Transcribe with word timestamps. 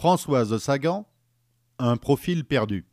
Françoise 0.00 0.56
Sagan, 0.56 1.06
un 1.78 1.98
profil 1.98 2.46
perdu. 2.46 2.86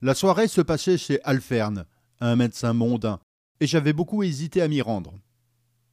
La 0.00 0.16
soirée 0.16 0.48
se 0.48 0.60
passait 0.60 0.98
chez 0.98 1.22
Alferne, 1.22 1.86
un 2.18 2.34
médecin 2.34 2.72
mondain, 2.72 3.20
et 3.60 3.68
j'avais 3.68 3.92
beaucoup 3.92 4.24
hésité 4.24 4.62
à 4.62 4.66
m'y 4.66 4.82
rendre. 4.82 5.14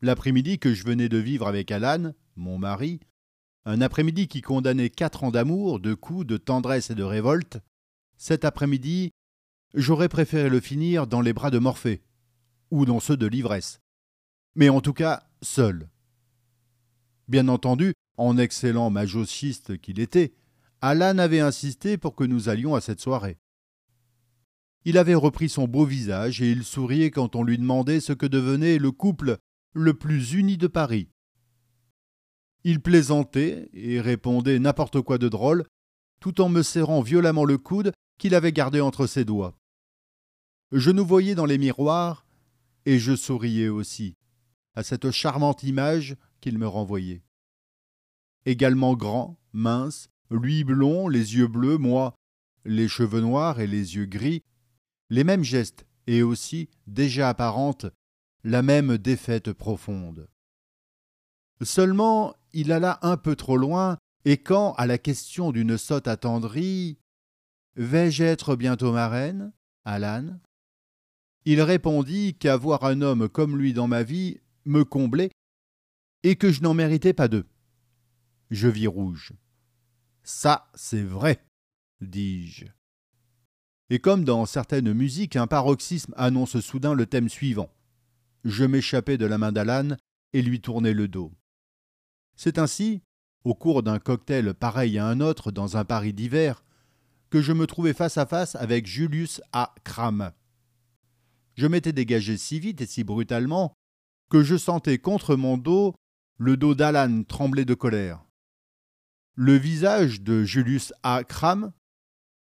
L'après-midi 0.02 0.58
que 0.58 0.73
je 0.73 0.84
venais 0.84 1.10
de 1.10 1.20
vivre 1.20 1.47
avec 1.47 1.70
Alan, 1.70 2.13
mon 2.36 2.58
mari, 2.58 3.02
un 3.66 3.81
après-midi 3.81 4.28
qui 4.28 4.42
condamnait 4.42 4.89
quatre 4.89 5.23
ans 5.23 5.30
d'amour, 5.30 5.80
de 5.80 5.93
coups, 5.93 6.25
de 6.25 6.38
tendresse 6.38 6.89
et 6.89 6.96
de 6.96 7.04
révolte, 7.04 7.59
cet 8.18 8.46
après-midi, 8.46 9.12
j'aurais 9.75 10.09
préféré 10.09 10.50
le 10.50 10.59
finir 10.59 11.05
dans 11.05 11.21
les 11.21 11.34
bras 11.34 11.52
de 11.52 11.59
Morphée, 11.59 12.02
ou 12.71 12.88
dans 12.88 13.00
ceux 13.00 13.16
de 13.16 13.27
l'ivresse. 13.27 13.80
Mais 14.55 14.70
en 14.70 14.82
tout 14.82 14.93
cas, 14.93 15.21
seul. 15.43 15.88
Bien 17.27 17.48
entendu, 17.48 17.93
en 18.18 18.38
excellent 18.38 18.89
majochiste 18.89 19.77
qu'il 19.79 20.00
était, 20.00 20.34
Alan 20.81 21.17
avait 21.17 21.40
insisté 21.40 21.98
pour 21.98 22.16
que 22.16 22.23
nous 22.23 22.49
allions 22.49 22.76
à 22.76 22.81
cette 22.81 22.99
soirée. 22.99 23.38
Il 24.84 24.98
avait 24.98 25.16
repris 25.16 25.49
son 25.49 25.67
beau 25.67 25.85
visage 25.85 26.41
et 26.41 26.52
il 26.52 26.63
souriait 26.63 27.12
quand 27.12 27.35
on 27.35 27.43
lui 27.43 27.57
demandait 27.57 27.99
ce 27.99 28.13
que 28.13 28.27
devenait 28.27 28.77
le 28.77 28.91
couple 28.91 29.38
le 29.73 29.93
plus 29.95 30.34
uni 30.34 30.57
de 30.57 30.67
Paris. 30.67 31.09
Il 32.63 32.81
plaisantait 32.81 33.70
et 33.73 33.99
répondait 33.99 34.59
n'importe 34.59 35.02
quoi 35.02 35.18
de 35.18 35.27
drôle, 35.27 35.66
tout 36.20 36.40
en 36.40 36.49
me 36.49 36.62
serrant 36.62 37.02
violemment 37.02 37.45
le 37.45 37.57
coude 37.57 37.91
qu'il 38.18 38.35
avait 38.35 38.52
gardé 38.54 38.79
entre 38.79 39.07
ses 39.07 39.26
doigts. 39.26 39.57
Je 40.71 40.91
nous 40.91 41.05
voyais 41.05 41.35
dans 41.35 41.45
les 41.45 41.57
miroirs, 41.57 42.26
et 42.85 42.99
je 42.99 43.16
souriais 43.16 43.70
aussi 43.70 44.16
à 44.76 44.84
cette 44.84 45.09
charmante 45.12 45.63
image 45.63 46.16
qu'il 46.41 46.57
me 46.57 46.68
renvoyait 46.68 47.24
également 48.45 48.95
grand, 48.95 49.38
mince, 49.54 50.09
lui 50.30 50.63
blond, 50.63 51.08
les 51.08 51.35
yeux 51.35 51.48
bleus, 51.48 51.77
moi, 51.77 52.16
les 52.63 52.88
cheveux 52.88 53.21
noirs 53.21 53.60
et 53.60 53.68
les 53.68 53.96
yeux 53.96 54.05
gris, 54.05 54.43
les 55.10 55.24
mêmes 55.24 55.43
gestes, 55.43 55.85
et 56.07 56.24
aussi, 56.24 56.70
déjà 56.88 57.29
apparente, 57.29 57.85
la 58.43 58.62
même 58.62 58.98
défaite 58.98 59.54
profonde. 59.54 60.29
Seulement, 61.62 62.35
il 62.54 62.71
alla 62.71 62.99
un 63.01 63.18
peu 63.18 63.35
trop 63.35 63.57
loin, 63.57 63.98
et 64.25 64.38
quand, 64.38 64.73
à 64.73 64.88
la 64.88 64.97
question 64.97 65.51
d'une 65.51 65.78
sotte 65.78 66.07
attendrie, 66.07 66.97
Vais-je 67.78 68.23
être 68.23 68.56
bientôt 68.56 68.94
marraine, 68.94 69.51
Alan? 69.84 70.40
Il 71.44 71.62
répondit 71.62 72.35
qu'avoir 72.35 72.85
un 72.85 73.01
homme 73.01 73.28
comme 73.28 73.57
lui 73.57 73.73
dans 73.73 73.88
ma 73.88 74.01
vie 74.01 74.40
me 74.63 74.85
comblait, 74.85 75.29
et 76.23 76.38
que 76.38 76.51
je 76.51 76.62
n'en 76.62 76.73
méritais 76.73 77.13
pas 77.13 77.28
deux 77.28 77.46
je 78.51 78.68
vis 78.68 78.88
rouge. 78.88 79.34
Ça, 80.24 80.69
c'est 80.75 81.03
vrai, 81.03 81.44
dis-je. 82.01 82.66
Et 83.90 84.00
comme 84.00 84.24
dans 84.24 84.46
certaines 84.46 84.94
musiques, 84.94 85.35
un 85.35 85.47
paroxysme 85.47 86.13
annonce 86.18 86.59
soudain 86.59 86.94
le 86.94 87.06
thème 87.06 87.29
suivant. 87.29 87.69
Je 88.44 88.66
m'échappais 88.66 89.18
de 89.18 89.25
la 89.25 89.38
main 89.38 89.51
d'Alan 89.51 89.96
et 90.34 90.41
lui 90.41 90.59
tournai 90.59 90.94
le 90.94 91.07
dos. 91.07 91.31
C'est 92.35 92.57
ainsi, 92.57 93.01
au 93.44 93.53
cours 93.53 93.84
d'un 93.84 94.00
cocktail 94.00 94.53
pareil 94.53 94.97
à 94.97 95.07
un 95.07 95.22
autre 95.22 95.51
dans 95.51 95.78
un 95.78 95.85
Paris 95.85 96.13
d'hiver, 96.13 96.63
que 97.29 97.41
je 97.41 97.53
me 97.53 97.68
trouvais 97.68 97.94
face 97.94 98.18
à 98.18 98.25
face 98.25 98.56
avec 98.56 98.88
Julius 98.88 99.41
A. 99.53 99.73
Kram. 99.84 100.31
Je 101.56 101.68
m'étais 101.68 101.94
dégagé 101.94 102.38
si 102.38 102.59
vite 102.59 102.81
et 102.81 102.85
si 102.85 103.03
brutalement 103.03 103.73
que 104.29 104.44
je 104.44 104.57
sentais 104.57 104.97
contre 104.97 105.35
mon 105.35 105.57
dos 105.57 105.96
le 106.38 106.57
dos 106.57 106.75
d'Alan 106.75 107.23
trembler 107.23 107.66
de 107.66 107.75
colère. 107.75 108.25
Le 109.38 109.58
visage 109.58 110.22
de 110.22 110.46
Julius 110.46 110.94
A. 111.03 111.25
Kram, 111.25 111.74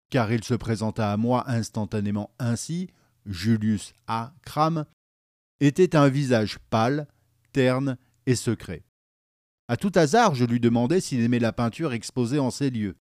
car 0.09 0.31
il 0.33 0.43
se 0.43 0.55
présenta 0.55 1.13
à 1.13 1.17
moi 1.17 1.47
instantanément 1.47 2.33
ainsi, 2.39 2.89
Julius 3.27 3.93
A. 4.07 4.33
Kram, 4.41 4.85
était 5.59 5.95
un 5.95 6.09
visage 6.09 6.57
pâle, 6.71 7.07
terne 7.51 7.95
et 8.25 8.35
secret. 8.35 8.83
À 9.67 9.77
tout 9.77 9.91
hasard, 9.93 10.33
je 10.33 10.45
lui 10.45 10.59
demandai 10.59 10.99
s'il 10.99 11.21
aimait 11.21 11.37
la 11.37 11.53
peinture 11.53 11.93
exposée 11.93 12.39
en 12.39 12.49
ces 12.49 12.71
lieux. 12.71 12.95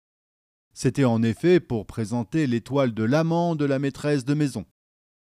C'était 0.74 1.06
en 1.06 1.24
effet 1.24 1.62
pour 1.62 1.88
présenter 1.88 2.46
l'étoile 2.46 2.94
de 2.94 3.03
l'amant 3.03 3.56
de 3.56 3.64
la 3.64 3.80
maîtresse 3.80 4.26
de 4.26 4.34
maison, 4.34 4.66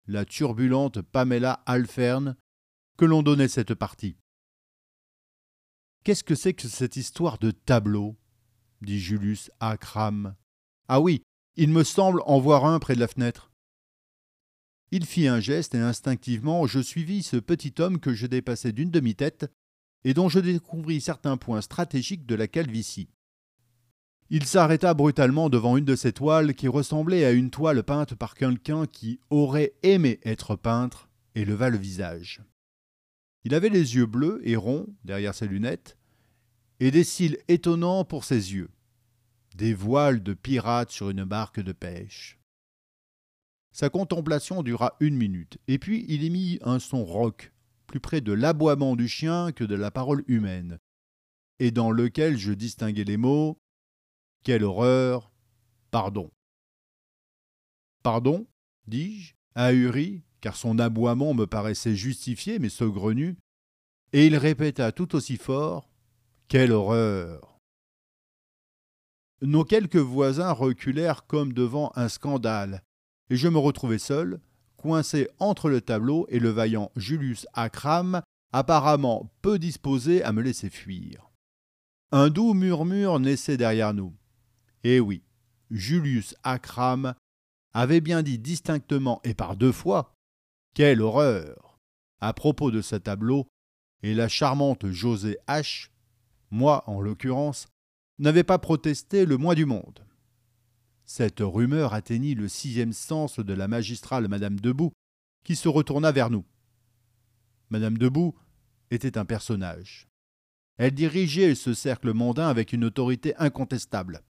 la 0.09 0.25
turbulente 0.25 1.03
Pamela 1.03 1.63
Alferne, 1.67 2.37
que 2.99 3.05
l'on 3.05 3.23
donnait 3.23 3.47
cette 3.47 3.75
partie. 3.75 4.17
Qu'est-ce 6.03 6.25
que 6.25 6.35
c'est 6.35 6.55
que 6.55 6.67
cette 6.67 6.97
histoire 6.97 7.39
de 7.39 7.53
tableau? 7.53 8.17
Dit 8.83 9.01
Julius 9.01 9.51
à 9.61 9.77
Ah 10.89 11.01
oui, 11.01 11.23
il 11.57 11.71
me 11.71 11.85
semble 11.85 12.23
en 12.27 12.39
voir 12.39 12.65
un 12.65 12.79
près 12.79 12.95
de 12.95 13.01
la 13.01 13.09
fenêtre. 13.09 13.51
Il 14.93 15.05
fit 15.05 15.27
un 15.27 15.41
geste 15.41 15.75
et 15.75 15.81
instinctivement 15.81 16.67
je 16.67 16.81
suivis 16.81 17.23
ce 17.23 17.37
petit 17.37 17.75
homme 17.79 17.99
que 17.99 18.15
je 18.15 18.27
dépassais 18.27 18.73
d'une 18.73 18.91
demi-tête 18.91 19.51
et 20.05 20.15
dont 20.15 20.29
je 20.29 20.39
découvris 20.39 21.01
certains 21.01 21.37
points 21.37 21.61
stratégiques 21.61 22.27
de 22.27 22.35
la 22.35 22.47
calvitie. 22.47 23.09
Il 24.29 24.45
s'arrêta 24.45 24.93
brutalement 24.95 25.49
devant 25.49 25.77
une 25.77 25.85
de 25.85 25.97
ces 25.97 26.13
toiles 26.13 26.55
qui 26.55 26.69
ressemblait 26.69 27.25
à 27.25 27.31
une 27.31 27.51
toile 27.51 27.83
peinte 27.83 28.15
par 28.15 28.35
quelqu'un 28.35 28.87
qui 28.87 29.21
aurait 29.31 29.75
aimé 29.83 30.21
être 30.25 30.57
peintre 30.57 31.09
et 31.35 31.45
leva 31.45 31.71
le 31.71 31.79
visage. 31.79 32.43
Il 33.45 33.55
avait 33.55 33.69
les 33.69 33.95
yeux 33.95 34.07
bleus 34.07 34.41
et 34.43 34.57
ronds 34.57 34.89
derrière 35.05 35.35
ses 35.35 35.47
lunettes, 35.47 35.97
et 36.81 36.91
des 36.91 37.05
cils 37.05 37.39
étonnants 37.49 38.05
pour 38.05 38.25
ses 38.25 38.55
yeux, 38.55 38.71
des 39.55 39.75
voiles 39.75 40.23
de 40.23 40.35
pirate 40.35 40.91
sur 40.91 41.11
une 41.11 41.25
barque 41.25 41.61
de 41.61 41.73
pêche. 41.73 42.39
Sa 43.73 43.91
contemplation 43.91 44.63
dura 44.63 44.97
une 45.01 45.17
minute, 45.17 45.59
et 45.69 45.79
puis 45.79 46.05
il 46.09 46.25
émit 46.25 46.59
un 46.63 46.79
son 46.79 47.05
rauque, 47.05 47.53
plus 47.87 48.01
près 48.01 48.21
de 48.21 48.33
l'aboiement 48.33 48.97
du 48.97 49.09
chien 49.09 49.53
que 49.53 49.65
de 49.65 49.75
la 49.75 49.91
parole 49.91 50.25
humaine, 50.29 50.79
et 51.59 51.71
dans 51.71 51.91
lequel 51.91 52.37
je 52.37 52.53
distinguai 52.53 53.05
les 53.05 53.17
mots 53.17 53.59
Quelle 54.45 54.65
horreur 54.65 55.31
Pardon. 55.91 56.31
Pardon? 58.03 58.47
dis-je, 58.87 59.35
ahuri, 59.55 60.23
car 60.41 60.57
son 60.57 60.79
aboiement 60.79 61.35
me 61.35 61.47
paraissait 61.47 61.97
justifié 61.97 62.59
mais 62.59 62.69
saugrenu, 62.69 63.37
et 64.13 64.27
il 64.27 64.37
répéta 64.37 64.93
tout 64.93 65.17
aussi 65.17 65.37
fort 65.37 65.91
quelle 66.49 66.73
horreur 66.73 67.59
Nos 69.43 69.65
quelques 69.65 69.97
voisins 69.97 70.53
reculèrent 70.53 71.27
comme 71.27 71.53
devant 71.53 71.93
un 71.97 72.09
scandale, 72.09 72.83
et 73.31 73.37
je 73.37 73.49
me 73.49 73.59
retrouvai 73.59 73.99
seul, 73.99 74.41
coincé 74.77 75.29
entre 75.39 75.69
le 75.69 75.81
tableau 75.81 76.27
et 76.29 76.39
le 76.39 76.51
vaillant 76.51 76.91
Julius 76.97 77.47
Akram, 77.55 78.23
apparemment 78.53 79.33
peu 79.43 79.59
disposé 79.59 80.23
à 80.23 80.33
me 80.33 80.43
laisser 80.43 80.71
fuir. 80.71 81.31
Un 82.13 82.29
doux 82.31 82.55
murmure 82.55 83.19
naissait 83.19 83.57
derrière 83.57 83.95
nous. 83.95 84.15
Eh 84.85 85.01
oui, 85.01 85.23
Julius 85.71 86.35
Akram 86.45 87.15
avait 87.75 88.01
bien 88.01 88.23
dit 88.23 88.39
distinctement 88.39 89.21
et 89.25 89.35
par 89.35 89.57
deux 89.57 89.73
fois 89.73 90.15
Quelle 90.75 91.03
horreur 91.03 91.67
à 92.21 92.33
propos 92.33 92.71
de 92.71 92.81
ce 92.81 92.97
tableau, 92.97 93.47
et 94.03 94.15
la 94.15 94.29
charmante 94.29 94.91
José 94.91 95.39
H 95.49 95.91
moi 96.57 96.83
en 96.89 97.01
l'occurrence, 97.01 97.69
n'avais 98.19 98.43
pas 98.43 98.59
protesté 98.59 99.27
le 99.27 99.37
moins 99.37 99.55
du 99.55 99.67
monde. 99.67 100.05
Cette 101.05 101.41
rumeur 101.41 101.95
atteignit 101.95 102.35
le 102.35 102.49
sixième 102.49 102.93
sens 102.93 103.39
de 103.39 103.53
la 103.53 103.69
magistrale 103.69 104.27
Madame 104.27 104.59
Debout, 104.59 104.93
qui 105.45 105.55
se 105.55 105.69
retourna 105.69 106.11
vers 106.11 106.31
nous. 106.31 106.45
Madame 107.71 107.99
Debout 107.99 108.35
était 108.91 109.19
un 109.19 109.25
personnage. 109.25 110.09
Elle 110.79 110.93
dirigeait 110.93 111.55
ce 111.55 111.75
cercle 111.75 112.13
mondain 112.13 112.49
avec 112.49 112.73
une 112.73 112.85
autorité 112.85 113.37
incontestable. 113.37 114.23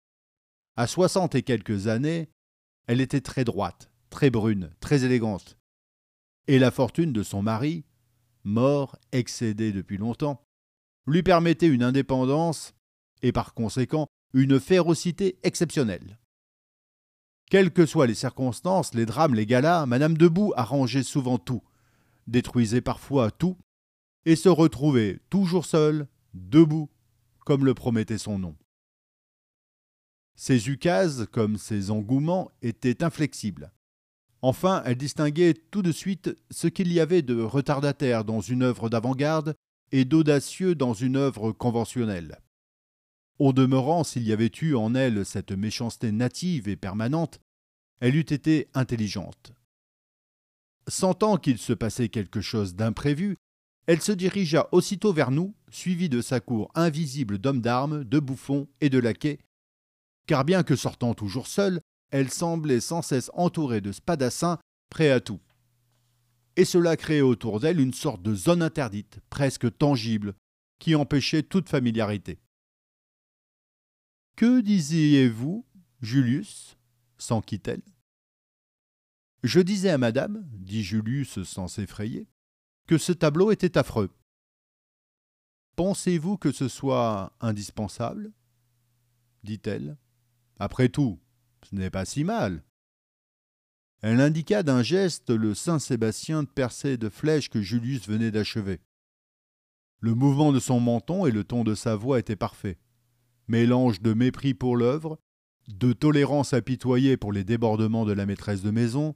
À 0.76 0.86
soixante 0.86 1.34
et 1.34 1.42
quelques 1.42 1.86
années, 1.86 2.28
elle 2.86 3.00
était 3.00 3.20
très 3.20 3.44
droite, 3.44 3.90
très 4.10 4.30
brune, 4.30 4.70
très 4.80 5.04
élégante. 5.04 5.56
Et 6.46 6.58
la 6.58 6.70
fortune 6.70 7.12
de 7.12 7.22
son 7.22 7.42
mari, 7.42 7.84
mort, 8.44 8.96
excédé 9.12 9.72
depuis 9.72 9.96
longtemps, 9.96 10.45
lui 11.06 11.22
permettait 11.22 11.68
une 11.68 11.82
indépendance 11.82 12.74
et 13.22 13.32
par 13.32 13.54
conséquent 13.54 14.06
une 14.32 14.60
férocité 14.60 15.38
exceptionnelle. 15.42 16.18
Quelles 17.48 17.72
que 17.72 17.86
soient 17.86 18.08
les 18.08 18.14
circonstances, 18.14 18.94
les 18.94 19.06
drames, 19.06 19.34
les 19.34 19.46
galas, 19.46 19.86
Madame 19.86 20.16
Debout 20.16 20.52
arrangeait 20.56 21.04
souvent 21.04 21.38
tout, 21.38 21.62
détruisait 22.26 22.80
parfois 22.80 23.30
tout, 23.30 23.56
et 24.24 24.34
se 24.34 24.48
retrouvait 24.48 25.20
toujours 25.30 25.64
seule, 25.64 26.08
debout, 26.34 26.90
comme 27.44 27.64
le 27.64 27.74
promettait 27.74 28.18
son 28.18 28.38
nom. 28.38 28.56
Ses 30.34 30.68
ukases, 30.68 31.26
comme 31.30 31.56
ses 31.56 31.90
engouements, 31.90 32.50
étaient 32.60 33.04
inflexibles. 33.04 33.72
Enfin, 34.42 34.82
elle 34.84 34.96
distinguait 34.96 35.54
tout 35.54 35.82
de 35.82 35.92
suite 35.92 36.36
ce 36.50 36.66
qu'il 36.66 36.92
y 36.92 37.00
avait 37.00 37.22
de 37.22 37.40
retardataire 37.40 38.24
dans 38.24 38.40
une 38.40 38.62
œuvre 38.62 38.90
d'avant-garde 38.90 39.54
et 39.92 40.04
d'audacieux 40.04 40.74
dans 40.74 40.94
une 40.94 41.16
œuvre 41.16 41.52
conventionnelle. 41.52 42.40
Au 43.38 43.52
demeurant, 43.52 44.04
s'il 44.04 44.22
y 44.22 44.32
avait 44.32 44.50
eu 44.62 44.74
en 44.74 44.94
elle 44.94 45.26
cette 45.26 45.52
méchanceté 45.52 46.12
native 46.12 46.68
et 46.68 46.76
permanente, 46.76 47.40
elle 48.00 48.16
eût 48.16 48.20
été 48.20 48.68
intelligente. 48.74 49.52
Sentant 50.88 51.36
qu'il 51.36 51.58
se 51.58 51.72
passait 51.72 52.08
quelque 52.08 52.40
chose 52.40 52.74
d'imprévu, 52.74 53.36
elle 53.86 54.00
se 54.00 54.12
dirigea 54.12 54.68
aussitôt 54.72 55.12
vers 55.12 55.30
nous, 55.30 55.54
suivie 55.70 56.08
de 56.08 56.20
sa 56.20 56.40
cour 56.40 56.70
invisible 56.74 57.38
d'hommes 57.38 57.60
d'armes, 57.60 58.04
de 58.04 58.18
bouffons 58.18 58.68
et 58.80 58.88
de 58.88 58.98
laquais, 58.98 59.38
car 60.26 60.44
bien 60.44 60.62
que 60.62 60.76
sortant 60.76 61.14
toujours 61.14 61.46
seule, 61.46 61.80
elle 62.10 62.30
semblait 62.30 62.80
sans 62.80 63.02
cesse 63.02 63.30
entourée 63.34 63.80
de 63.80 63.92
spadassins 63.92 64.58
prêts 64.90 65.10
à 65.10 65.20
tout. 65.20 65.40
Et 66.56 66.64
cela 66.64 66.96
créait 66.96 67.20
autour 67.20 67.60
d'elle 67.60 67.80
une 67.80 67.92
sorte 67.92 68.22
de 68.22 68.34
zone 68.34 68.62
interdite, 68.62 69.20
presque 69.30 69.76
tangible, 69.76 70.34
qui 70.78 70.94
empêchait 70.94 71.42
toute 71.42 71.68
familiarité. 71.68 72.38
Que 74.36 74.60
disiez-vous, 74.60 75.66
Julius 76.00 76.76
s'enquit-elle. 77.18 77.82
Je 79.42 79.60
disais 79.60 79.90
à 79.90 79.98
madame, 79.98 80.44
dit 80.52 80.82
Julius 80.82 81.42
sans 81.42 81.68
s'effrayer, 81.68 82.26
que 82.86 82.98
ce 82.98 83.12
tableau 83.12 83.50
était 83.52 83.78
affreux. 83.78 84.10
Pensez-vous 85.76 86.38
que 86.38 86.52
ce 86.52 86.68
soit 86.68 87.36
indispensable? 87.40 88.32
dit-elle. 89.46 89.96
Après 90.58 90.88
tout, 90.88 91.20
ce 91.62 91.74
n'est 91.74 91.90
pas 91.90 92.04
si 92.04 92.24
mal. 92.24 92.62
Elle 94.02 94.20
indiqua 94.20 94.62
d'un 94.62 94.82
geste 94.82 95.30
le 95.30 95.54
Saint 95.54 95.78
Sébastien 95.78 96.44
percé 96.44 96.96
de 96.96 97.08
flèches 97.08 97.48
que 97.48 97.62
Julius 97.62 98.08
venait 98.08 98.30
d'achever. 98.30 98.80
Le 100.00 100.14
mouvement 100.14 100.52
de 100.52 100.60
son 100.60 100.80
menton 100.80 101.26
et 101.26 101.30
le 101.30 101.44
ton 101.44 101.64
de 101.64 101.74
sa 101.74 101.96
voix 101.96 102.18
étaient 102.18 102.36
parfaits. 102.36 102.78
Mélange 103.48 104.02
de 104.02 104.12
mépris 104.12 104.54
pour 104.54 104.76
l'œuvre, 104.76 105.18
de 105.68 105.92
tolérance 105.92 106.52
apitoyée 106.52 107.16
pour 107.16 107.32
les 107.32 107.44
débordements 107.44 108.04
de 108.04 108.12
la 108.12 108.26
maîtresse 108.26 108.62
de 108.62 108.70
maison, 108.70 109.14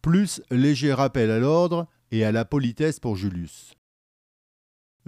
plus 0.00 0.42
léger 0.50 0.92
rappel 0.92 1.30
à 1.30 1.38
l'ordre 1.38 1.88
et 2.10 2.24
à 2.24 2.32
la 2.32 2.44
politesse 2.44 3.00
pour 3.00 3.16
Julius. 3.16 3.74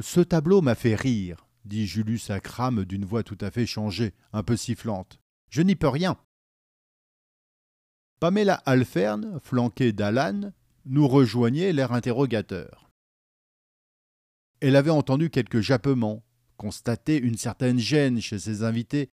Ce 0.00 0.20
tableau 0.20 0.60
m'a 0.60 0.74
fait 0.74 0.96
rire, 0.96 1.46
dit 1.64 1.86
Julius 1.86 2.30
à 2.30 2.40
Crame 2.40 2.84
d'une 2.84 3.04
voix 3.04 3.22
tout 3.22 3.38
à 3.40 3.50
fait 3.50 3.66
changée, 3.66 4.12
un 4.32 4.42
peu 4.42 4.56
sifflante. 4.56 5.20
Je 5.50 5.62
n'y 5.62 5.76
peux 5.76 5.88
rien. 5.88 6.16
Pamela 8.20 8.54
Alfern, 8.66 9.38
flanquée 9.40 9.92
d'Alan, 9.92 10.52
nous 10.86 11.08
rejoignait 11.08 11.72
l'air 11.72 11.92
interrogateur. 11.92 12.90
Elle 14.60 14.76
avait 14.76 14.90
entendu 14.90 15.30
quelques 15.30 15.60
jappements, 15.60 16.24
constaté 16.56 17.18
une 17.18 17.36
certaine 17.36 17.78
gêne 17.78 18.20
chez 18.20 18.38
ses 18.38 18.62
invités, 18.62 19.10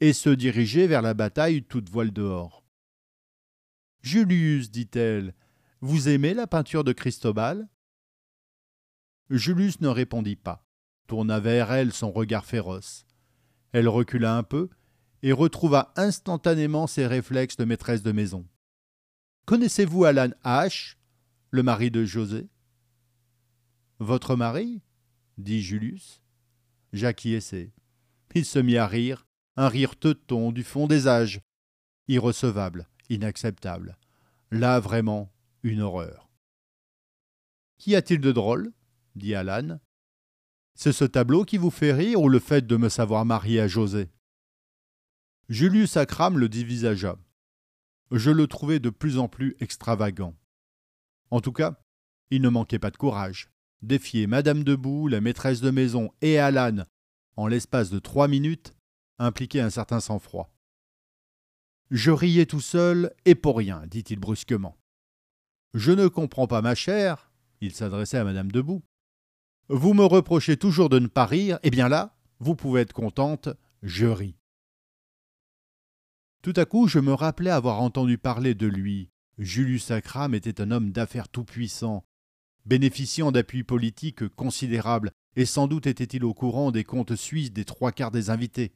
et 0.00 0.12
se 0.12 0.30
dirigeait 0.30 0.86
vers 0.86 1.02
la 1.02 1.14
bataille 1.14 1.62
toute 1.62 1.88
voile 1.88 2.10
dehors. 2.10 2.64
Julius, 4.00 4.70
dit-elle, 4.70 5.34
vous 5.80 6.08
aimez 6.08 6.34
la 6.34 6.48
peinture 6.48 6.82
de 6.82 6.92
Cristobal? 6.92 7.68
Julius 9.30 9.80
ne 9.80 9.88
répondit 9.88 10.36
pas, 10.36 10.66
tourna 11.06 11.38
vers 11.38 11.72
elle 11.72 11.92
son 11.92 12.10
regard 12.10 12.44
féroce. 12.44 13.06
Elle 13.72 13.88
recula 13.88 14.36
un 14.36 14.42
peu 14.42 14.68
et 15.22 15.32
retrouva 15.32 15.92
instantanément 15.96 16.86
ses 16.86 17.06
réflexes 17.06 17.56
de 17.56 17.64
maîtresse 17.64 18.02
de 18.02 18.12
maison. 18.12 18.46
Connaissez-vous 19.46 20.04
Alan 20.04 20.30
H., 20.44 20.96
le 21.50 21.62
mari 21.62 21.90
de 21.90 22.04
José? 22.04 22.48
Votre 23.98 24.36
mari? 24.36 24.82
dit 25.38 25.62
Julius. 25.62 26.22
J'acquiesçai. 26.92 27.72
Il 28.34 28.44
se 28.44 28.58
mit 28.58 28.76
à 28.76 28.86
rire, 28.86 29.26
un 29.56 29.68
rire 29.68 29.96
teuton 29.96 30.52
du 30.52 30.62
fond 30.62 30.86
des 30.86 31.06
âges. 31.06 31.40
Irrecevable, 32.08 32.88
inacceptable. 33.08 33.96
Là 34.50 34.80
vraiment, 34.80 35.32
une 35.62 35.82
horreur. 35.82 36.30
Qu'y 37.78 37.94
a-t-il 37.94 38.20
de 38.20 38.32
drôle? 38.32 38.72
dit 39.14 39.34
Alan. 39.34 39.78
C'est 40.74 40.92
ce 40.92 41.04
tableau 41.04 41.44
qui 41.44 41.58
vous 41.58 41.70
fait 41.70 41.92
rire 41.92 42.20
ou 42.20 42.28
le 42.28 42.38
fait 42.38 42.66
de 42.66 42.76
me 42.76 42.88
savoir 42.88 43.24
marié 43.24 43.60
à 43.60 43.68
José? 43.68 44.10
Julius 45.52 45.98
Akram 45.98 46.38
le 46.38 46.48
divisagea. 46.48 47.18
Je 48.10 48.30
le 48.30 48.46
trouvais 48.46 48.80
de 48.80 48.88
plus 48.88 49.18
en 49.18 49.28
plus 49.28 49.54
extravagant. 49.60 50.34
En 51.30 51.42
tout 51.42 51.52
cas, 51.52 51.78
il 52.30 52.40
ne 52.40 52.48
manquait 52.48 52.78
pas 52.78 52.90
de 52.90 52.96
courage. 52.96 53.50
Défier 53.82 54.26
Madame 54.26 54.64
Debout, 54.64 55.08
la 55.08 55.20
maîtresse 55.20 55.60
de 55.60 55.70
maison 55.70 56.10
et 56.22 56.38
Alan 56.38 56.86
en 57.36 57.48
l'espace 57.48 57.90
de 57.90 57.98
trois 57.98 58.28
minutes 58.28 58.72
impliquait 59.18 59.60
un 59.60 59.68
certain 59.68 60.00
sang-froid. 60.00 60.56
Je 61.90 62.12
riais 62.12 62.46
tout 62.46 62.62
seul 62.62 63.12
et 63.26 63.34
pour 63.34 63.58
rien, 63.58 63.86
dit-il 63.86 64.18
brusquement. 64.18 64.78
Je 65.74 65.92
ne 65.92 66.08
comprends 66.08 66.46
pas, 66.46 66.62
ma 66.62 66.74
chère, 66.74 67.30
il 67.60 67.74
s'adressait 67.74 68.16
à 68.16 68.24
Madame 68.24 68.50
Debout. 68.50 68.82
Vous 69.68 69.92
me 69.92 70.04
reprochez 70.06 70.56
toujours 70.56 70.88
de 70.88 70.98
ne 70.98 71.08
pas 71.08 71.26
rire, 71.26 71.58
eh 71.62 71.68
bien 71.68 71.90
là, 71.90 72.16
vous 72.38 72.56
pouvez 72.56 72.80
être 72.80 72.94
contente, 72.94 73.50
je 73.82 74.06
ris. 74.06 74.38
Tout 76.42 76.54
à 76.56 76.64
coup, 76.64 76.88
je 76.88 76.98
me 76.98 77.14
rappelais 77.14 77.50
avoir 77.50 77.80
entendu 77.80 78.18
parler 78.18 78.56
de 78.56 78.66
lui. 78.66 79.10
Julius 79.38 79.84
Sacram 79.84 80.34
était 80.34 80.60
un 80.60 80.72
homme 80.72 80.90
d'affaires 80.90 81.28
tout-puissant, 81.28 82.04
bénéficiant 82.66 83.30
d'appuis 83.30 83.62
politiques 83.62 84.26
considérables, 84.28 85.12
et 85.36 85.46
sans 85.46 85.68
doute 85.68 85.86
était-il 85.86 86.24
au 86.24 86.34
courant 86.34 86.72
des 86.72 86.82
comptes 86.82 87.14
suisses 87.14 87.52
des 87.52 87.64
trois 87.64 87.92
quarts 87.92 88.10
des 88.10 88.28
invités. 88.28 88.72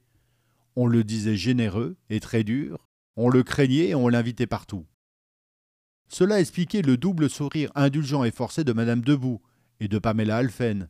On 0.77 0.87
le 0.87 1.03
disait 1.03 1.37
généreux 1.37 1.97
et 2.09 2.21
très 2.21 2.45
dur, 2.45 2.87
on 3.17 3.29
le 3.29 3.43
craignait 3.43 3.89
et 3.89 3.95
on 3.97 4.09
l'invitait 4.09 4.47
partout. 4.47 4.87
Cela 6.09 6.39
expliquait 6.39 6.83
le 6.83 6.97
double 6.97 7.29
sourire 7.29 7.73
indulgent 7.75 8.23
et 8.23 8.31
forcé 8.31 8.63
de 8.63 8.73
Madame 8.73 9.01
Debout 9.01 9.43
et 9.81 9.89
de 9.89 9.99
Pamela 9.99 10.37
Alphen. 10.37 10.89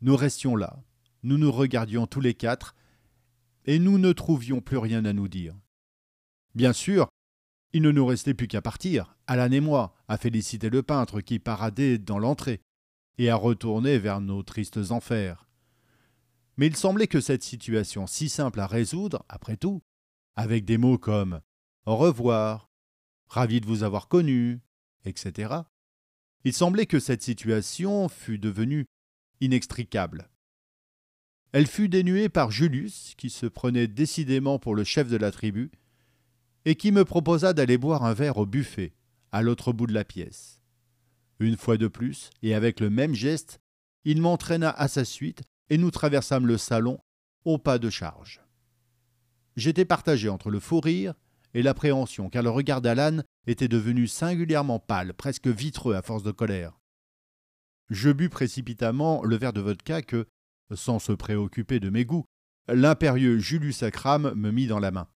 Nous 0.00 0.16
restions 0.16 0.54
là, 0.54 0.80
nous 1.24 1.38
nous 1.38 1.50
regardions 1.50 2.06
tous 2.06 2.20
les 2.20 2.34
quatre, 2.34 2.76
et 3.66 3.78
nous 3.78 3.98
ne 3.98 4.12
trouvions 4.12 4.60
plus 4.60 4.78
rien 4.78 5.04
à 5.04 5.12
nous 5.12 5.28
dire. 5.28 5.54
Bien 6.54 6.72
sûr, 6.72 7.08
il 7.72 7.82
ne 7.82 7.90
nous 7.90 8.06
restait 8.06 8.34
plus 8.34 8.48
qu'à 8.48 8.62
partir, 8.62 9.16
Alan 9.26 9.50
et 9.50 9.60
moi, 9.60 9.94
à 10.08 10.16
féliciter 10.16 10.70
le 10.70 10.82
peintre 10.82 11.20
qui 11.20 11.38
paradait 11.38 11.98
dans 11.98 12.18
l'entrée, 12.18 12.60
et 13.18 13.30
à 13.30 13.36
retourner 13.36 13.98
vers 13.98 14.20
nos 14.20 14.42
tristes 14.42 14.90
enfers. 14.90 15.46
Mais 16.56 16.66
il 16.66 16.76
semblait 16.76 17.06
que 17.06 17.20
cette 17.20 17.42
situation 17.42 18.06
si 18.06 18.28
simple 18.28 18.60
à 18.60 18.66
résoudre, 18.66 19.24
après 19.28 19.56
tout, 19.56 19.82
avec 20.36 20.64
des 20.64 20.78
mots 20.78 20.98
comme 20.98 21.40
Au 21.86 21.96
revoir, 21.96 22.70
ravi 23.28 23.60
de 23.60 23.66
vous 23.66 23.82
avoir 23.82 24.08
connu, 24.08 24.60
etc., 25.04 25.54
il 26.44 26.52
semblait 26.52 26.86
que 26.86 27.00
cette 27.00 27.22
situation 27.22 28.08
fût 28.08 28.38
devenue 28.38 28.86
inextricable. 29.40 30.30
Elle 31.52 31.66
fut 31.66 31.88
dénuée 31.88 32.28
par 32.28 32.50
Julius, 32.50 33.14
qui 33.16 33.30
se 33.30 33.46
prenait 33.46 33.86
décidément 33.86 34.58
pour 34.58 34.74
le 34.74 34.84
chef 34.84 35.08
de 35.08 35.16
la 35.16 35.30
tribu, 35.30 35.70
et 36.64 36.74
qui 36.74 36.92
me 36.92 37.04
proposa 37.04 37.52
d'aller 37.52 37.78
boire 37.78 38.04
un 38.04 38.14
verre 38.14 38.38
au 38.38 38.46
buffet, 38.46 38.94
à 39.32 39.42
l'autre 39.42 39.72
bout 39.72 39.86
de 39.86 39.94
la 39.94 40.04
pièce. 40.04 40.60
Une 41.38 41.56
fois 41.56 41.76
de 41.76 41.88
plus, 41.88 42.30
et 42.42 42.54
avec 42.54 42.80
le 42.80 42.90
même 42.90 43.14
geste, 43.14 43.60
il 44.04 44.20
m'entraîna 44.20 44.70
à 44.70 44.88
sa 44.88 45.04
suite, 45.04 45.42
et 45.70 45.78
nous 45.78 45.90
traversâmes 45.90 46.46
le 46.46 46.58
salon 46.58 46.98
au 47.44 47.58
pas 47.58 47.78
de 47.78 47.90
charge. 47.90 48.40
J'étais 49.56 49.84
partagé 49.84 50.28
entre 50.28 50.50
le 50.50 50.60
faux 50.60 50.80
rire 50.80 51.14
et 51.54 51.62
l'appréhension, 51.62 52.28
car 52.28 52.42
le 52.42 52.50
regard 52.50 52.82
d'Alan 52.82 53.22
était 53.46 53.68
devenu 53.68 54.06
singulièrement 54.06 54.78
pâle, 54.78 55.14
presque 55.14 55.46
vitreux 55.46 55.94
à 55.94 56.02
force 56.02 56.22
de 56.22 56.32
colère. 56.32 56.78
Je 57.88 58.10
bus 58.10 58.28
précipitamment 58.28 59.22
le 59.24 59.36
verre 59.36 59.52
de 59.52 59.60
vodka 59.60 60.02
que, 60.02 60.26
sans 60.74 60.98
se 60.98 61.12
préoccuper 61.12 61.80
de 61.80 61.90
mes 61.90 62.04
goûts, 62.04 62.26
l'impérieux 62.68 63.38
Julius 63.38 63.78
Sacram 63.78 64.32
me 64.34 64.50
mit 64.50 64.66
dans 64.66 64.80
la 64.80 64.90
main. 64.90 65.08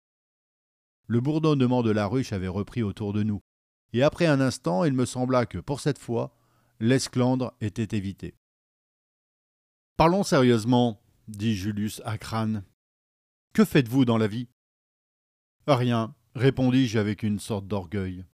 Le 1.07 1.21
bourdonnement 1.21 1.81
de 1.81 1.91
la 1.91 2.05
ruche 2.05 2.33
avait 2.33 2.47
repris 2.47 2.83
autour 2.83 3.13
de 3.13 3.23
nous, 3.23 3.41
et 3.93 4.03
après 4.03 4.27
un 4.27 4.41
instant 4.41 4.83
il 4.83 4.93
me 4.93 5.05
sembla 5.05 5.45
que, 5.45 5.57
pour 5.57 5.79
cette 5.79 5.97
fois, 5.97 6.35
l'esclandre 6.79 7.53
était 7.61 7.97
évité. 7.97 8.35
Parlons 9.97 10.23
sérieusement, 10.23 11.01
dit 11.27 11.55
Julius 11.55 12.01
à 12.05 12.17
Que 12.17 13.65
faites-vous 13.65 14.05
dans 14.05 14.17
la 14.17 14.27
vie 14.27 14.47
Rien, 15.67 16.15
répondis-je 16.35 16.97
avec 16.97 17.23
une 17.23 17.39
sorte 17.39 17.67
d'orgueil. 17.67 18.25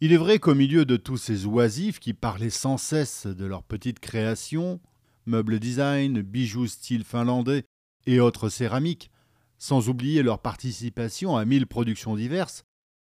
Il 0.00 0.12
est 0.12 0.18
vrai 0.18 0.38
qu'au 0.38 0.54
milieu 0.54 0.84
de 0.84 0.96
tous 0.96 1.16
ces 1.16 1.46
oisifs 1.46 2.00
qui 2.00 2.12
parlaient 2.12 2.50
sans 2.50 2.76
cesse 2.76 3.26
de 3.26 3.46
leurs 3.46 3.62
petites 3.62 4.00
créations, 4.00 4.80
meubles 5.26 5.58
design, 5.58 6.22
bijoux 6.22 6.66
style 6.66 7.04
finlandais 7.04 7.64
et 8.06 8.20
autres 8.20 8.48
céramiques, 8.48 9.10
sans 9.58 9.88
oublier 9.88 10.22
leur 10.22 10.40
participation 10.40 11.36
à 11.36 11.44
mille 11.44 11.66
productions 11.66 12.16
diverses, 12.16 12.64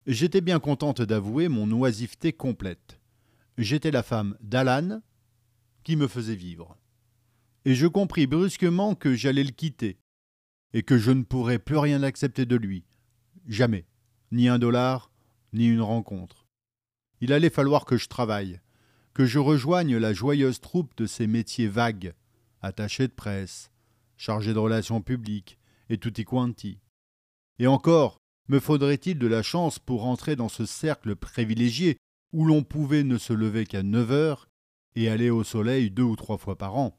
j'étais 0.07 0.41
bien 0.41 0.59
contente 0.59 1.03
d'avouer 1.03 1.49
mon 1.49 1.71
oisiveté 1.73 2.33
complète. 2.33 3.01
J'étais 3.59 3.91
la 3.91 4.03
femme 4.03 4.37
d'Alan 4.41 5.03
qui 5.85 5.97
me 5.97 6.09
faisait 6.09 6.35
vivre. 6.35 6.77
et 7.67 7.75
je 7.75 7.87
compris 7.87 8.27
brusquement 8.27 8.95
que 8.95 9.15
j'allais 9.15 9.45
le 9.45 9.51
quitter, 9.51 9.99
et 10.73 10.83
que 10.83 10.97
je 10.99 11.11
ne 11.11 11.25
pourrais 11.25 11.59
plus 11.59 11.77
rien 11.77 12.03
accepter 12.03 12.47
de 12.47 12.57
lui. 12.57 12.85
Jamais. 13.47 13.87
Ni 14.33 14.49
un 14.49 14.59
dollar, 14.59 15.11
ni 15.53 15.67
une 15.67 15.83
rencontre. 15.83 16.47
Il 17.21 17.33
allait 17.33 17.51
falloir 17.51 17.85
que 17.85 17.97
je 17.97 18.09
travaille, 18.09 18.61
que 19.15 19.27
je 19.27 19.39
rejoigne 19.39 19.97
la 19.97 20.13
joyeuse 20.13 20.61
troupe 20.61 20.97
de 20.97 21.07
ces 21.07 21.27
métiers 21.27 21.69
vagues, 21.69 22.15
attaché 22.63 23.09
de 23.09 23.13
presse, 23.13 23.71
chargé 24.17 24.53
de 24.53 24.59
relations 24.59 25.01
publiques, 25.01 25.59
et 25.89 25.99
tutti 25.99 26.25
quanti. 26.25 26.79
Et 27.59 27.67
encore, 27.67 28.21
me 28.49 28.61
faudrait-il 28.61 29.19
de 29.19 29.27
la 29.27 29.43
chance 29.43 29.79
pour 29.79 30.07
entrer 30.07 30.37
dans 30.37 30.49
ce 30.49 30.67
cercle 30.67 31.17
privilégié 31.17 31.97
où 32.33 32.45
l'on 32.45 32.63
pouvait 32.63 33.05
ne 33.05 33.19
se 33.19 33.33
lever 33.33 33.67
qu'à 33.67 33.83
neuf 33.83 34.11
heures 34.11 34.49
et 34.95 35.09
aller 35.09 35.31
au 35.31 35.45
soleil 35.45 35.91
deux 35.91 36.03
ou 36.03 36.17
trois 36.17 36.39
fois 36.39 36.57
par 36.57 36.77
an. 36.77 36.99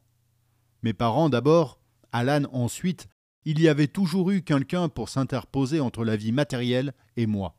Mes 0.84 0.94
parents 0.94 1.30
d'abord, 1.30 1.80
Alan 2.12 2.44
ensuite, 2.52 3.08
il 3.46 3.60
y 3.60 3.68
avait 3.68 3.88
toujours 3.88 4.32
eu 4.32 4.42
quelqu'un 4.42 4.90
pour 4.90 5.10
s'interposer 5.10 5.80
entre 5.80 6.06
la 6.06 6.16
vie 6.16 6.32
matérielle 6.32 6.94
et 7.18 7.26
moi. 7.26 7.56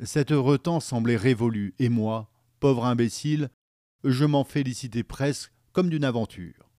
Cet 0.00 0.32
heureux 0.32 0.58
temps 0.58 0.80
semblait 0.80 1.16
révolu, 1.16 1.74
et 1.78 1.88
moi, 1.88 2.31
pauvre 2.62 2.84
imbécile, 2.84 3.50
je 4.04 4.24
m'en 4.24 4.44
félicitais 4.44 5.02
presque 5.02 5.52
comme 5.72 5.90
d'une 5.90 6.04
aventure. 6.04 6.70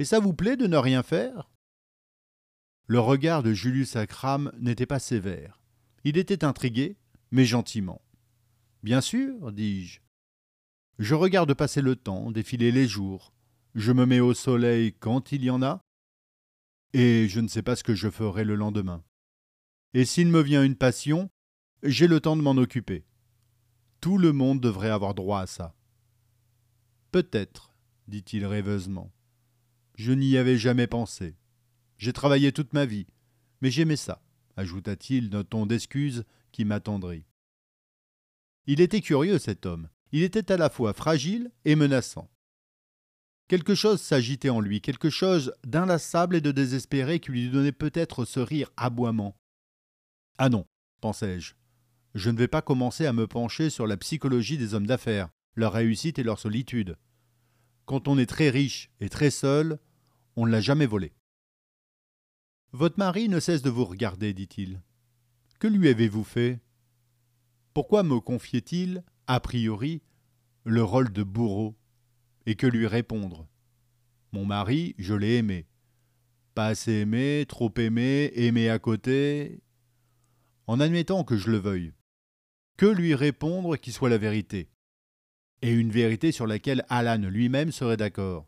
Et 0.00 0.04
ça 0.04 0.18
vous 0.18 0.34
plaît 0.34 0.56
de 0.56 0.66
ne 0.66 0.76
rien 0.76 1.04
faire? 1.04 1.52
Le 2.88 2.98
regard 2.98 3.44
de 3.44 3.52
Julius 3.52 3.94
Akram 3.94 4.50
n'était 4.58 4.86
pas 4.86 4.98
sévère. 4.98 5.62
Il 6.02 6.18
était 6.18 6.42
intrigué, 6.42 6.96
mais 7.30 7.44
gentiment. 7.44 8.02
Bien 8.82 9.00
sûr, 9.00 9.52
dis-je. 9.52 10.00
Je 10.98 11.14
regarde 11.14 11.54
passer 11.54 11.80
le 11.80 11.94
temps, 11.94 12.32
défiler 12.32 12.72
les 12.72 12.88
jours. 12.88 13.32
Je 13.76 13.92
me 13.92 14.04
mets 14.04 14.18
au 14.18 14.34
soleil 14.34 14.94
quand 14.94 15.30
il 15.30 15.44
y 15.44 15.50
en 15.50 15.62
a, 15.62 15.80
et 16.92 17.28
je 17.28 17.38
ne 17.38 17.46
sais 17.46 17.62
pas 17.62 17.76
ce 17.76 17.84
que 17.84 17.94
je 17.94 18.10
ferai 18.10 18.42
le 18.42 18.56
lendemain. 18.56 19.04
Et 19.94 20.04
s'il 20.04 20.26
me 20.26 20.42
vient 20.42 20.64
une 20.64 20.76
passion, 20.76 21.30
j'ai 21.84 22.08
le 22.08 22.18
temps 22.18 22.36
de 22.36 22.42
m'en 22.42 22.56
occuper. 22.56 23.04
Tout 24.02 24.18
le 24.18 24.32
monde 24.32 24.60
devrait 24.60 24.90
avoir 24.90 25.14
droit 25.14 25.42
à 25.42 25.46
ça. 25.46 25.76
Peut-être, 27.12 27.72
dit-il 28.08 28.44
rêveusement. 28.44 29.12
Je 29.94 30.10
n'y 30.10 30.36
avais 30.36 30.58
jamais 30.58 30.88
pensé. 30.88 31.36
J'ai 31.98 32.12
travaillé 32.12 32.50
toute 32.50 32.72
ma 32.72 32.84
vie, 32.84 33.06
mais 33.60 33.70
j'aimais 33.70 33.94
ça, 33.94 34.20
ajouta-t-il 34.56 35.30
d'un 35.30 35.44
ton 35.44 35.66
d'excuse 35.66 36.24
qui 36.50 36.64
m'attendrit. 36.64 37.26
Il 38.66 38.80
était 38.80 39.00
curieux, 39.00 39.38
cet 39.38 39.66
homme. 39.66 39.88
Il 40.10 40.24
était 40.24 40.50
à 40.50 40.56
la 40.56 40.68
fois 40.68 40.94
fragile 40.94 41.52
et 41.64 41.76
menaçant. 41.76 42.28
Quelque 43.46 43.76
chose 43.76 44.00
s'agitait 44.00 44.50
en 44.50 44.58
lui, 44.58 44.80
quelque 44.80 45.10
chose 45.10 45.54
d'inlassable 45.62 46.34
et 46.34 46.40
de 46.40 46.50
désespéré 46.50 47.20
qui 47.20 47.30
lui 47.30 47.50
donnait 47.50 47.70
peut-être 47.70 48.24
ce 48.24 48.40
rire 48.40 48.72
aboiement. 48.76 49.36
Ah 50.38 50.48
non, 50.48 50.66
pensai-je, 51.00 51.54
je 52.14 52.30
ne 52.30 52.38
vais 52.38 52.48
pas 52.48 52.62
commencer 52.62 53.06
à 53.06 53.12
me 53.12 53.26
pencher 53.26 53.70
sur 53.70 53.86
la 53.86 53.96
psychologie 53.96 54.58
des 54.58 54.74
hommes 54.74 54.86
d'affaires, 54.86 55.30
leur 55.54 55.72
réussite 55.72 56.18
et 56.18 56.22
leur 56.22 56.38
solitude. 56.38 56.96
Quand 57.86 58.08
on 58.08 58.18
est 58.18 58.26
très 58.26 58.50
riche 58.50 58.90
et 59.00 59.08
très 59.08 59.30
seul, 59.30 59.78
on 60.36 60.46
ne 60.46 60.52
l'a 60.52 60.60
jamais 60.60 60.86
volé. 60.86 61.12
Votre 62.72 62.98
mari 62.98 63.28
ne 63.28 63.40
cesse 63.40 63.62
de 63.62 63.70
vous 63.70 63.84
regarder, 63.84 64.32
dit-il. 64.32 64.80
Que 65.58 65.68
lui 65.68 65.88
avez-vous 65.88 66.24
fait? 66.24 66.60
Pourquoi 67.74 68.02
me 68.02 68.20
confiait-il, 68.20 69.04
a 69.26 69.40
priori, 69.40 70.02
le 70.64 70.82
rôle 70.82 71.12
de 71.12 71.22
bourreau? 71.22 71.76
Et 72.46 72.56
que 72.56 72.66
lui 72.66 72.86
répondre? 72.86 73.46
Mon 74.32 74.44
mari, 74.44 74.94
je 74.98 75.14
l'ai 75.14 75.36
aimé. 75.36 75.66
Pas 76.54 76.68
assez 76.68 76.92
aimé, 76.92 77.44
trop 77.48 77.72
aimé, 77.76 78.32
aimé 78.34 78.68
à 78.68 78.78
côté. 78.78 79.62
En 80.66 80.80
admettant 80.80 81.24
que 81.24 81.36
je 81.36 81.50
le 81.50 81.58
veuille, 81.58 81.92
que 82.76 82.86
lui 82.86 83.14
répondre 83.14 83.76
qui 83.76 83.92
soit 83.92 84.08
la 84.08 84.18
vérité 84.18 84.70
Et 85.60 85.70
une 85.72 85.90
vérité 85.90 86.32
sur 86.32 86.46
laquelle 86.46 86.84
Alan 86.88 87.18
lui-même 87.18 87.72
serait 87.72 87.96
d'accord. 87.96 88.46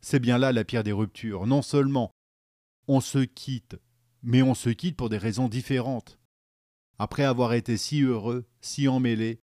C'est 0.00 0.20
bien 0.20 0.38
là 0.38 0.52
la 0.52 0.64
pire 0.64 0.84
des 0.84 0.92
ruptures. 0.92 1.46
Non 1.46 1.62
seulement 1.62 2.12
on 2.86 3.00
se 3.00 3.18
quitte, 3.18 3.76
mais 4.22 4.42
on 4.42 4.54
se 4.54 4.70
quitte 4.70 4.96
pour 4.96 5.10
des 5.10 5.18
raisons 5.18 5.48
différentes. 5.48 6.18
Après 6.98 7.24
avoir 7.24 7.52
été 7.52 7.76
si 7.76 8.02
heureux, 8.02 8.48
si 8.60 8.88
emmêlés, 8.88 9.40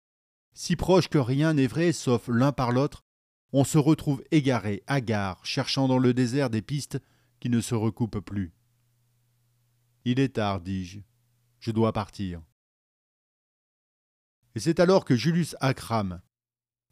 si 0.53 0.75
proches 0.75 1.09
que 1.09 1.17
rien 1.17 1.53
n'est 1.53 1.67
vrai 1.67 1.91
sauf 1.91 2.27
l'un 2.27 2.51
par 2.51 2.71
l'autre, 2.71 3.03
on 3.51 3.63
se 3.63 3.77
retrouve 3.77 4.23
égaré, 4.31 4.81
hagard, 4.87 5.45
cherchant 5.45 5.87
dans 5.87 5.99
le 5.99 6.13
désert 6.13 6.49
des 6.49 6.61
pistes 6.61 6.99
qui 7.39 7.49
ne 7.49 7.61
se 7.61 7.75
recoupent 7.75 8.19
plus. 8.19 8.53
Il 10.05 10.19
est 10.19 10.35
tard, 10.35 10.61
dis-je. 10.61 10.99
Je 11.59 11.71
dois 11.71 11.93
partir. 11.93 12.41
Et 14.55 14.59
c'est 14.59 14.79
alors 14.79 15.05
que 15.05 15.15
Julius 15.15 15.55
Akram, 15.59 16.21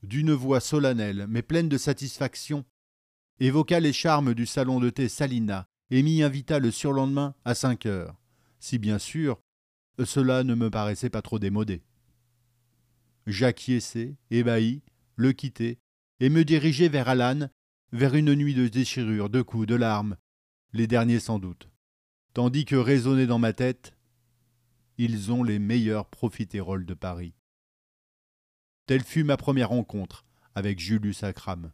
d'une 0.03 0.33
voix 0.33 0.59
solennelle 0.59 1.27
mais 1.29 1.43
pleine 1.43 1.69
de 1.69 1.77
satisfaction, 1.77 2.65
évoqua 3.39 3.79
les 3.79 3.93
charmes 3.93 4.33
du 4.33 4.45
salon 4.45 4.79
de 4.79 4.89
thé 4.89 5.09
Salina 5.09 5.67
et 5.91 6.03
m'y 6.03 6.23
invita 6.23 6.59
le 6.59 6.71
surlendemain 6.71 7.35
à 7.45 7.53
cinq 7.53 7.85
heures, 7.85 8.19
si 8.59 8.79
bien 8.79 8.97
sûr 8.97 9.39
cela 10.05 10.43
ne 10.43 10.55
me 10.55 10.69
paraissait 10.69 11.09
pas 11.09 11.21
trop 11.21 11.37
démodé. 11.37 11.83
J'acquiesçai, 13.27 14.15
ébahi, 14.31 14.81
le 15.15 15.31
quittai, 15.31 15.77
et 16.19 16.29
me 16.29 16.43
dirigeai 16.43 16.89
vers 16.89 17.09
Alan, 17.09 17.49
vers 17.91 18.15
une 18.15 18.33
nuit 18.33 18.55
de 18.55 18.67
déchirures, 18.67 19.29
de 19.29 19.41
coups, 19.41 19.67
de 19.67 19.75
larmes, 19.75 20.17
les 20.73 20.87
derniers 20.87 21.19
sans 21.19 21.39
doute, 21.39 21.69
tandis 22.33 22.65
que 22.65 22.75
résonnait 22.75 23.27
dans 23.27 23.39
ma 23.39 23.53
tête 23.53 23.93
Ils 24.97 25.31
ont 25.31 25.43
les 25.43 25.59
meilleurs 25.59 26.07
profiteroles 26.07 26.85
de 26.85 26.93
Paris. 26.93 27.33
Telle 28.91 29.05
fut 29.05 29.23
ma 29.23 29.37
première 29.37 29.69
rencontre 29.69 30.25
avec 30.53 30.81
Julius 30.81 31.23
Akram. 31.23 31.71